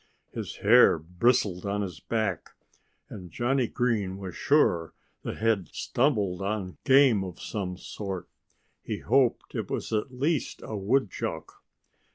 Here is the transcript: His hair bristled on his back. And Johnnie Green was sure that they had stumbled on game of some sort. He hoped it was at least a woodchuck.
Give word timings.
His 0.31 0.55
hair 0.55 0.97
bristled 0.97 1.63
on 1.63 1.83
his 1.83 1.99
back. 1.99 2.53
And 3.07 3.29
Johnnie 3.31 3.67
Green 3.67 4.17
was 4.17 4.35
sure 4.35 4.95
that 5.21 5.33
they 5.35 5.39
had 5.41 5.67
stumbled 5.67 6.41
on 6.41 6.79
game 6.85 7.23
of 7.23 7.39
some 7.39 7.77
sort. 7.77 8.27
He 8.81 8.97
hoped 8.97 9.53
it 9.53 9.69
was 9.69 9.93
at 9.93 10.11
least 10.11 10.61
a 10.65 10.75
woodchuck. 10.75 11.53